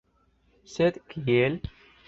Sed 0.77 0.99
kiel? 1.13 1.61